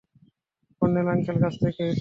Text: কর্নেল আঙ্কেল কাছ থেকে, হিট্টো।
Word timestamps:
কর্নেল 0.81 1.07
আঙ্কেল 1.07 1.37
কাছ 1.41 1.53
থেকে, 1.55 1.81
হিট্টো। 1.81 1.89